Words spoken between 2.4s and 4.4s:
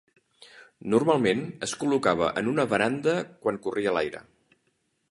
en una veranda quan corria l'aire.